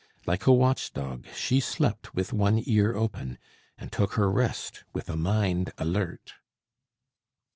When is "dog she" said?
0.93-1.59